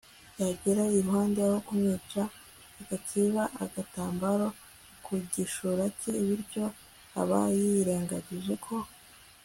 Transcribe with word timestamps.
yamugera 0.37 0.81
iruhande, 0.97 1.39
aho 1.47 1.57
kumwica 1.67 2.21
agakeba 2.81 3.43
agatambaro 3.63 4.47
ku 5.03 5.11
gishura 5.31 5.85
cye, 5.99 6.13
bityo 6.27 6.63
aba 7.21 7.39
yirengagije 7.57 8.53
ko 8.65 8.73